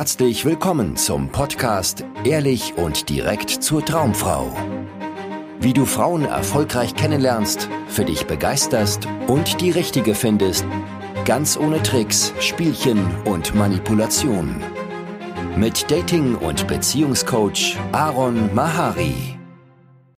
[0.00, 4.50] herzlich willkommen zum Podcast Ehrlich und direkt zur Traumfrau.
[5.60, 10.64] Wie du Frauen erfolgreich kennenlernst, für dich begeisterst und die richtige findest,
[11.26, 14.62] ganz ohne Tricks, Spielchen und Manipulation.
[15.54, 19.36] Mit Dating- und Beziehungscoach Aaron Mahari.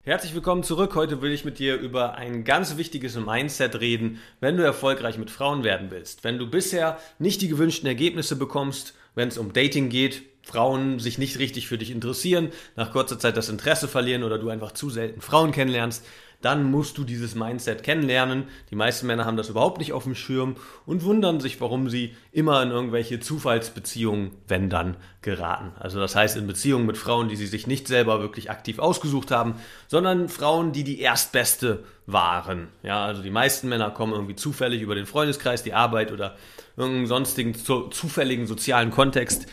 [0.03, 0.95] Herzlich willkommen zurück.
[0.95, 5.31] Heute will ich mit dir über ein ganz wichtiges Mindset reden, wenn du erfolgreich mit
[5.31, 6.23] Frauen werden willst.
[6.23, 11.19] Wenn du bisher nicht die gewünschten Ergebnisse bekommst, wenn es um Dating geht, Frauen sich
[11.19, 14.91] nicht richtig für dich interessieren, nach kurzer Zeit das Interesse verlieren oder du einfach zu
[14.91, 16.05] selten Frauen kennenlernst,
[16.41, 18.45] dann musst du dieses Mindset kennenlernen.
[18.71, 22.15] Die meisten Männer haben das überhaupt nicht auf dem Schirm und wundern sich, warum sie
[22.33, 25.73] immer in irgendwelche Zufallsbeziehungen, wenn dann, geraten.
[25.79, 29.31] Also das heißt in Beziehungen mit Frauen, die sie sich nicht selber wirklich aktiv ausgesucht
[29.31, 32.69] haben, sondern Frauen, die die erstbeste waren.
[32.83, 36.37] Ja, also die meisten Männer kommen irgendwie zufällig über den Freundeskreis, die Arbeit oder
[36.77, 39.47] irgendeinen sonstigen zufälligen sozialen Kontext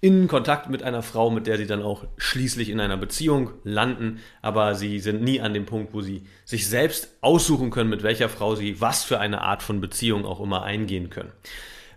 [0.00, 4.20] in Kontakt mit einer Frau, mit der sie dann auch schließlich in einer Beziehung landen,
[4.42, 8.28] aber sie sind nie an dem Punkt, wo sie sich selbst aussuchen können, mit welcher
[8.28, 11.32] Frau sie was für eine Art von Beziehung auch immer eingehen können.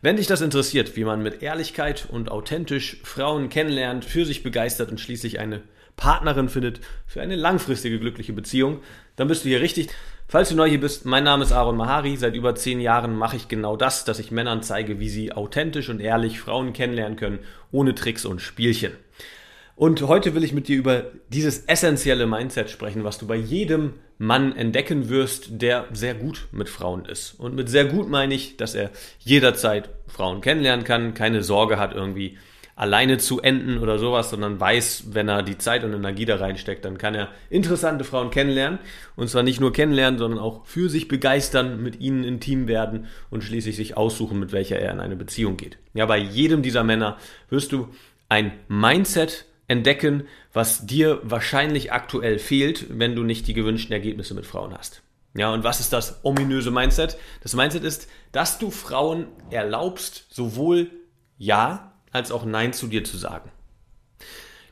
[0.01, 4.89] Wenn dich das interessiert, wie man mit Ehrlichkeit und authentisch Frauen kennenlernt, für sich begeistert
[4.89, 5.61] und schließlich eine
[6.01, 8.79] Partnerin findet für eine langfristige glückliche Beziehung,
[9.17, 9.89] dann bist du hier richtig.
[10.27, 12.17] Falls du neu hier bist, mein Name ist Aaron Mahari.
[12.17, 15.89] Seit über zehn Jahren mache ich genau das, dass ich Männern zeige, wie sie authentisch
[15.89, 17.37] und ehrlich Frauen kennenlernen können,
[17.71, 18.93] ohne Tricks und Spielchen.
[19.75, 23.93] Und heute will ich mit dir über dieses essentielle Mindset sprechen, was du bei jedem
[24.17, 27.39] Mann entdecken wirst, der sehr gut mit Frauen ist.
[27.39, 31.93] Und mit sehr gut meine ich, dass er jederzeit Frauen kennenlernen kann, keine Sorge hat
[31.93, 32.39] irgendwie
[32.75, 36.85] alleine zu enden oder sowas, sondern weiß, wenn er die Zeit und Energie da reinsteckt,
[36.85, 38.79] dann kann er interessante Frauen kennenlernen.
[39.15, 43.43] Und zwar nicht nur kennenlernen, sondern auch für sich begeistern, mit ihnen intim werden und
[43.43, 45.77] schließlich sich aussuchen, mit welcher er in eine Beziehung geht.
[45.93, 47.17] Ja, bei jedem dieser Männer
[47.49, 47.89] wirst du
[48.29, 54.45] ein Mindset entdecken, was dir wahrscheinlich aktuell fehlt, wenn du nicht die gewünschten Ergebnisse mit
[54.45, 55.01] Frauen hast.
[55.33, 57.17] Ja, und was ist das ominöse Mindset?
[57.41, 60.91] Das Mindset ist, dass du Frauen erlaubst, sowohl
[61.37, 63.51] Ja als auch Nein zu dir zu sagen.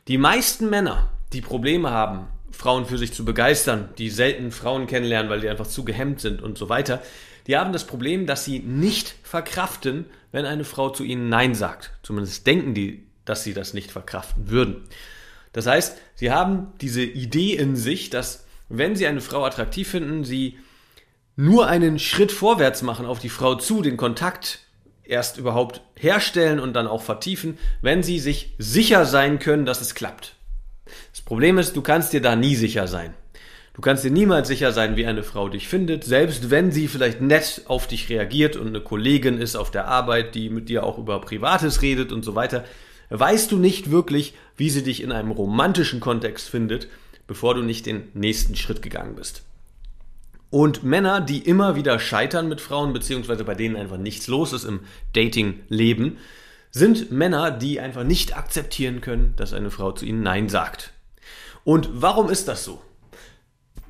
[0.08, 5.30] Die meisten Männer, die Probleme haben, Frauen für sich zu begeistern, die selten Frauen kennenlernen,
[5.30, 7.02] weil die einfach zu gehemmt sind und so weiter,
[7.46, 11.92] die haben das Problem, dass sie nicht verkraften, wenn eine Frau zu ihnen Nein sagt.
[12.02, 14.82] Zumindest denken die, dass sie das nicht verkraften würden.
[15.52, 20.24] Das heißt, sie haben diese Idee in sich, dass wenn sie eine Frau attraktiv finden,
[20.24, 20.58] sie
[21.34, 24.60] nur einen Schritt vorwärts machen auf die Frau zu, den Kontakt
[25.10, 29.94] erst überhaupt herstellen und dann auch vertiefen, wenn sie sich sicher sein können, dass es
[29.94, 30.36] klappt.
[31.12, 33.14] Das Problem ist, du kannst dir da nie sicher sein.
[33.74, 37.20] Du kannst dir niemals sicher sein, wie eine Frau dich findet, selbst wenn sie vielleicht
[37.20, 40.98] nett auf dich reagiert und eine Kollegin ist auf der Arbeit, die mit dir auch
[40.98, 42.64] über Privates redet und so weiter,
[43.10, 46.88] weißt du nicht wirklich, wie sie dich in einem romantischen Kontext findet,
[47.26, 49.44] bevor du nicht den nächsten Schritt gegangen bist.
[50.50, 54.64] Und Männer, die immer wieder scheitern mit Frauen, beziehungsweise bei denen einfach nichts los ist
[54.64, 54.80] im
[55.12, 56.18] Dating-Leben,
[56.72, 60.92] sind Männer, die einfach nicht akzeptieren können, dass eine Frau zu ihnen Nein sagt.
[61.64, 62.82] Und warum ist das so?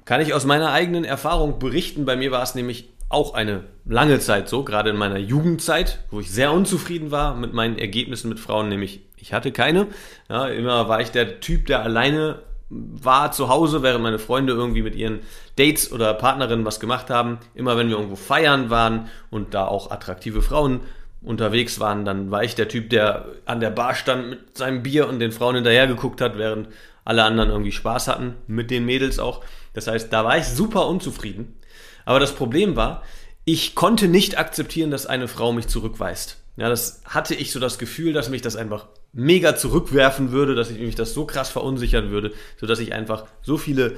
[0.05, 2.05] Kann ich aus meiner eigenen Erfahrung berichten.
[2.05, 6.21] Bei mir war es nämlich auch eine lange Zeit so, gerade in meiner Jugendzeit, wo
[6.21, 9.89] ich sehr unzufrieden war mit meinen Ergebnissen mit Frauen, nämlich ich hatte keine.
[10.29, 14.83] Ja, immer war ich der Typ, der alleine war zu Hause, während meine Freunde irgendwie
[14.83, 15.21] mit ihren
[15.57, 17.39] Dates oder Partnerinnen was gemacht haben.
[17.55, 20.81] Immer wenn wir irgendwo feiern waren und da auch attraktive Frauen
[21.21, 25.09] unterwegs waren, dann war ich der Typ, der an der Bar stand mit seinem Bier
[25.09, 26.69] und den Frauen hinterher geguckt hat, während
[27.05, 29.43] alle anderen irgendwie Spaß hatten, mit den Mädels auch.
[29.75, 31.57] Das heißt, da war ich super unzufrieden.
[32.05, 33.03] Aber das Problem war,
[33.45, 36.39] ich konnte nicht akzeptieren, dass eine Frau mich zurückweist.
[36.57, 40.71] Ja, das hatte ich so das Gefühl, dass mich das einfach mega zurückwerfen würde, dass
[40.71, 43.97] ich mich das so krass verunsichern würde, so dass ich einfach so viele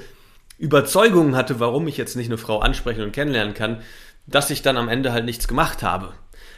[0.58, 3.82] Überzeugungen hatte, warum ich jetzt nicht eine Frau ansprechen und kennenlernen kann,
[4.26, 6.12] dass ich dann am Ende halt nichts gemacht habe.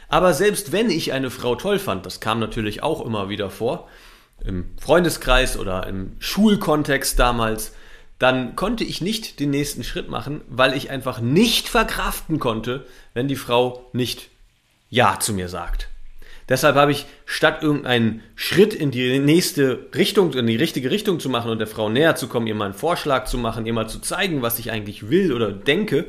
[0.07, 3.89] Aber selbst wenn ich eine Frau toll fand, das kam natürlich auch immer wieder vor,
[4.43, 7.73] im Freundeskreis oder im Schulkontext damals,
[8.19, 13.27] dann konnte ich nicht den nächsten Schritt machen, weil ich einfach nicht verkraften konnte, wenn
[13.27, 14.29] die Frau nicht
[14.89, 15.89] Ja zu mir sagt.
[16.47, 21.29] Deshalb habe ich statt irgendeinen Schritt in die nächste Richtung, in die richtige Richtung zu
[21.29, 23.89] machen und der Frau näher zu kommen, ihr mal einen Vorschlag zu machen, ihr mal
[23.89, 26.05] zu zeigen, was ich eigentlich will oder denke,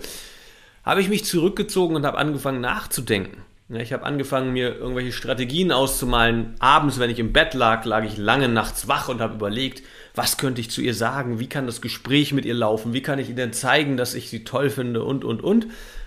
[0.84, 3.42] habe ich mich zurückgezogen und habe angefangen nachzudenken.
[3.68, 6.54] Ich habe angefangen, mir irgendwelche Strategien auszumalen.
[6.60, 9.82] Abends, wenn ich im Bett lag, lag ich lange nachts wach und habe überlegt,
[10.14, 11.40] was könnte ich zu ihr sagen?
[11.40, 12.92] Wie kann das Gespräch mit ihr laufen?
[12.92, 15.02] Wie kann ich ihr denn zeigen, dass ich sie toll finde?
[15.02, 15.66] Und, und, und.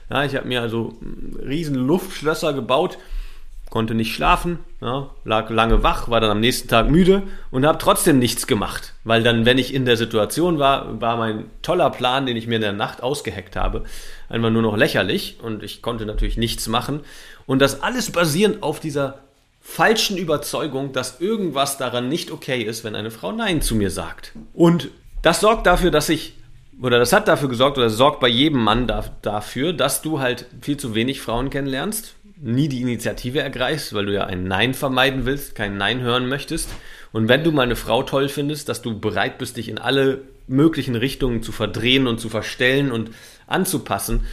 [0.09, 0.97] Ja, ich habe mir also
[1.45, 2.97] riesen Luftschlösser gebaut
[3.69, 7.77] konnte nicht schlafen, ja, lag lange wach, war dann am nächsten Tag müde und habe
[7.77, 12.25] trotzdem nichts gemacht, weil dann, wenn ich in der Situation war, war mein toller Plan,
[12.25, 13.83] den ich mir in der Nacht ausgeheckt habe,
[14.27, 17.01] einfach nur noch lächerlich und ich konnte natürlich nichts machen
[17.45, 19.19] und das alles basierend auf dieser
[19.61, 24.31] falschen Überzeugung, dass irgendwas daran nicht okay ist, wenn eine Frau Nein zu mir sagt.
[24.53, 24.89] Und
[25.21, 26.33] das sorgt dafür, dass ich
[26.81, 30.45] oder das hat dafür gesorgt oder sorgt bei jedem Mann da, dafür, dass du halt
[30.61, 35.25] viel zu wenig Frauen kennenlernst, nie die Initiative ergreifst, weil du ja ein Nein vermeiden
[35.25, 36.69] willst, kein Nein hören möchtest.
[37.11, 40.21] Und wenn du mal eine Frau toll findest, dass du bereit bist, dich in alle
[40.47, 43.11] möglichen Richtungen zu verdrehen und zu verstellen und
[43.47, 44.25] anzupassen,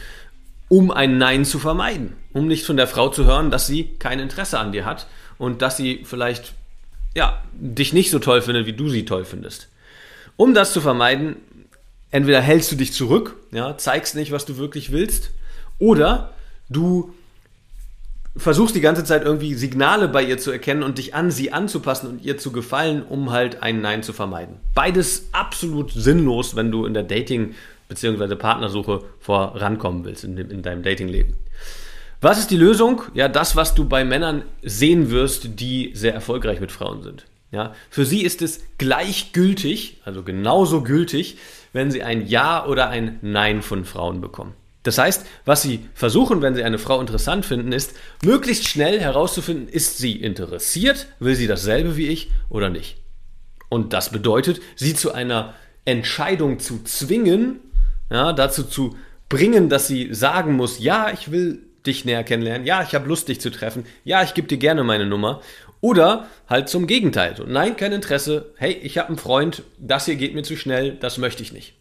[0.69, 2.13] um ein Nein zu vermeiden.
[2.33, 5.07] Um nicht von der Frau zu hören, dass sie kein Interesse an dir hat
[5.37, 6.53] und dass sie vielleicht
[7.15, 9.69] ja, dich nicht so toll findet, wie du sie toll findest.
[10.35, 11.37] Um das zu vermeiden,
[12.11, 15.31] entweder hältst du dich zurück, ja, zeigst nicht, was du wirklich willst,
[15.79, 16.33] oder
[16.69, 17.13] du
[18.37, 22.09] versuchst die ganze Zeit irgendwie Signale bei ihr zu erkennen und dich an sie anzupassen
[22.09, 24.57] und ihr zu gefallen, um halt ein Nein zu vermeiden.
[24.73, 27.55] Beides absolut sinnlos, wenn du in der Dating-
[27.87, 28.35] bzw.
[28.35, 31.35] Partnersuche vorankommen willst in, in deinem Datingleben.
[32.19, 33.03] Was ist die Lösung?
[33.13, 37.25] Ja, das, was du bei Männern sehen wirst, die sehr erfolgreich mit Frauen sind.
[37.51, 41.37] Ja, für sie ist es gleichgültig, also genauso gültig,
[41.73, 44.53] wenn sie ein Ja oder ein Nein von Frauen bekommen.
[44.87, 47.93] Das heißt, was sie versuchen, wenn sie eine Frau interessant finden, ist,
[48.23, 52.95] möglichst schnell herauszufinden, ist sie interessiert, will sie dasselbe wie ich oder nicht.
[53.67, 57.59] Und das bedeutet, sie zu einer Entscheidung zu zwingen,
[58.09, 58.95] ja, dazu zu
[59.27, 63.27] bringen, dass sie sagen muss, ja, ich will dich näher kennenlernen, ja, ich habe Lust,
[63.27, 65.41] dich zu treffen, ja, ich gebe dir gerne meine Nummer.
[65.81, 67.35] Oder halt zum Gegenteil.
[67.35, 70.93] So, nein, kein Interesse, hey, ich habe einen Freund, das hier geht mir zu schnell,
[70.93, 71.75] das möchte ich nicht.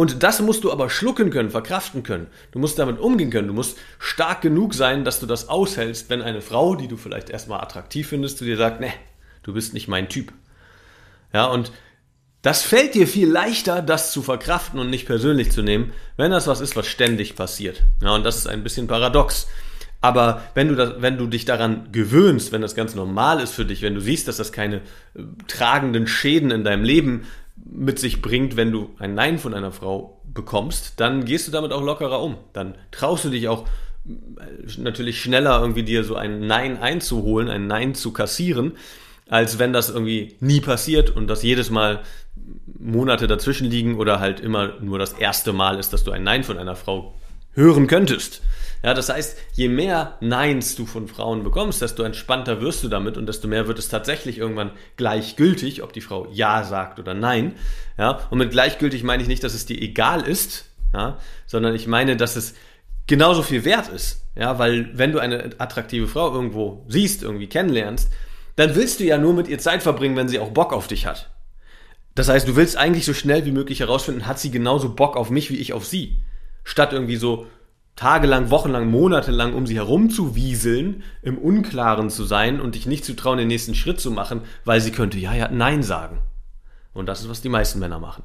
[0.00, 2.28] Und das musst du aber schlucken können, verkraften können.
[2.52, 3.48] Du musst damit umgehen können.
[3.48, 7.28] Du musst stark genug sein, dass du das aushältst, wenn eine Frau, die du vielleicht
[7.28, 8.90] erstmal attraktiv findest, zu dir sagt, ne,
[9.42, 10.32] du bist nicht mein Typ.
[11.34, 11.70] Ja, und
[12.40, 16.46] das fällt dir viel leichter, das zu verkraften und nicht persönlich zu nehmen, wenn das
[16.46, 17.82] was ist, was ständig passiert.
[18.00, 19.48] Ja, und das ist ein bisschen paradox.
[20.00, 23.66] Aber wenn du, das, wenn du dich daran gewöhnst, wenn das ganz normal ist für
[23.66, 27.26] dich, wenn du siehst, dass das keine äh, tragenden Schäden in deinem Leben
[27.64, 31.72] mit sich bringt, wenn du ein Nein von einer Frau bekommst, dann gehst du damit
[31.72, 32.36] auch lockerer um.
[32.52, 33.66] Dann traust du dich auch
[34.06, 34.10] äh,
[34.78, 38.72] natürlich schneller irgendwie dir so ein Nein einzuholen, ein Nein zu kassieren,
[39.28, 42.00] als wenn das irgendwie nie passiert und das jedes Mal
[42.78, 46.44] Monate dazwischen liegen oder halt immer nur das erste Mal ist, dass du ein Nein
[46.44, 47.14] von einer Frau
[47.52, 48.42] hören könntest.
[48.82, 53.18] Ja, das heißt, je mehr Neins du von Frauen bekommst, desto entspannter wirst du damit
[53.18, 57.56] und desto mehr wird es tatsächlich irgendwann gleichgültig, ob die Frau Ja sagt oder Nein.
[57.98, 61.86] Ja, und mit gleichgültig meine ich nicht, dass es dir egal ist, ja, sondern ich
[61.86, 62.54] meine, dass es
[63.06, 64.24] genauso viel wert ist.
[64.34, 68.10] Ja, weil wenn du eine attraktive Frau irgendwo siehst, irgendwie kennenlernst,
[68.56, 71.06] dann willst du ja nur mit ihr Zeit verbringen, wenn sie auch Bock auf dich
[71.06, 71.30] hat.
[72.14, 75.30] Das heißt, du willst eigentlich so schnell wie möglich herausfinden, hat sie genauso Bock auf
[75.30, 76.22] mich wie ich auf sie.
[76.64, 77.46] Statt irgendwie so
[78.00, 83.36] tagelang, wochenlang, monatelang um sie herumzuwieseln, im Unklaren zu sein und dich nicht zu trauen,
[83.36, 86.22] den nächsten Schritt zu machen, weil sie könnte ja, ja, nein sagen.
[86.94, 88.22] Und das ist, was die meisten Männer machen.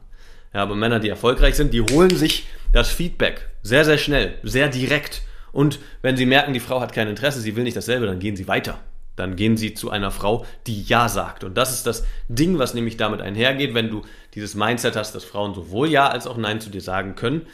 [0.53, 4.69] Ja, aber Männer, die erfolgreich sind, die holen sich das Feedback sehr, sehr schnell, sehr
[4.69, 5.23] direkt.
[5.51, 8.37] Und wenn sie merken, die Frau hat kein Interesse, sie will nicht dasselbe, dann gehen
[8.37, 8.79] sie weiter.
[9.17, 11.43] Dann gehen sie zu einer Frau, die Ja sagt.
[11.43, 14.03] Und das ist das Ding, was nämlich damit einhergeht, wenn du
[14.35, 17.45] dieses Mindset hast, dass Frauen sowohl Ja als auch Nein zu dir sagen können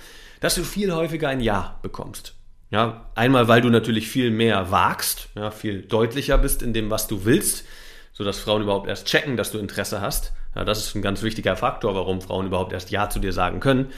[0.41, 2.36] dass du viel häufiger ein Ja bekommst.
[2.69, 7.07] Ja, einmal, weil du natürlich viel mehr wagst, ja, viel deutlicher bist in dem, was
[7.07, 7.65] du willst,
[8.12, 10.33] sodass Frauen überhaupt erst checken, dass du Interesse hast.
[10.55, 13.62] Ja, das ist ein ganz wichtiger Faktor, warum Frauen überhaupt erst Ja zu dir sagen
[13.62, 13.91] können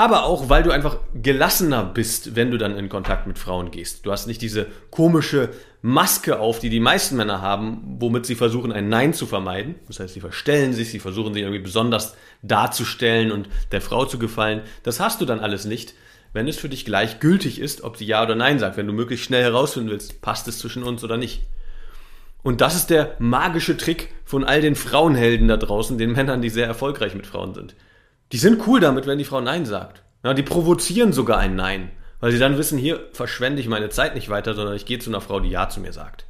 [0.00, 4.06] aber auch, weil du einfach gelassener bist, wenn du dann in Kontakt mit Frauen gehst.
[4.06, 5.50] Du hast nicht diese komische
[5.82, 9.74] Maske auf, die die meisten Männer haben, womit sie versuchen, ein Nein zu vermeiden.
[9.88, 14.18] Das heißt, sie verstellen sich, sie versuchen sich irgendwie besonders darzustellen und der Frau zu
[14.18, 14.62] gefallen.
[14.84, 15.92] Das hast du dann alles nicht,
[16.32, 19.26] wenn es für dich gleichgültig ist, ob sie Ja oder Nein sagt, wenn du möglichst
[19.26, 21.42] schnell herausfinden willst, passt es zwischen uns oder nicht.
[22.42, 26.48] Und das ist der magische Trick von all den Frauenhelden da draußen, den Männern, die
[26.48, 27.74] sehr erfolgreich mit Frauen sind.
[28.32, 30.02] Die sind cool damit, wenn die Frau Nein sagt.
[30.22, 34.14] Ja, die provozieren sogar ein Nein, weil sie dann wissen, hier verschwende ich meine Zeit
[34.14, 36.26] nicht weiter, sondern ich gehe zu einer Frau, die Ja zu mir sagt.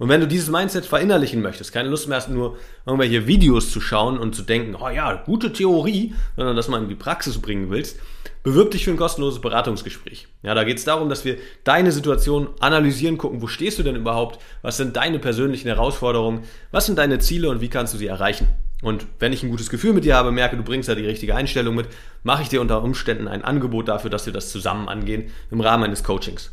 [0.00, 3.82] Und wenn du dieses Mindset verinnerlichen möchtest, keine Lust mehr hast, nur irgendwelche Videos zu
[3.82, 7.68] schauen und zu denken, oh ja, gute Theorie, sondern das mal in die Praxis bringen
[7.68, 7.98] willst,
[8.42, 10.26] bewirb dich für ein kostenloses Beratungsgespräch.
[10.42, 13.94] Ja, da geht es darum, dass wir deine Situation analysieren, gucken, wo stehst du denn
[13.94, 18.06] überhaupt, was sind deine persönlichen Herausforderungen, was sind deine Ziele und wie kannst du sie
[18.06, 18.48] erreichen.
[18.80, 21.34] Und wenn ich ein gutes Gefühl mit dir habe, merke, du bringst da die richtige
[21.34, 21.88] Einstellung mit,
[22.22, 25.84] mache ich dir unter Umständen ein Angebot dafür, dass wir das zusammen angehen im Rahmen
[25.84, 26.52] eines Coachings.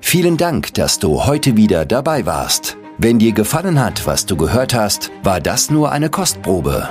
[0.00, 2.76] Vielen Dank, dass du heute wieder dabei warst.
[2.98, 6.88] Wenn dir gefallen hat, was du gehört hast, war das nur eine Kostprobe.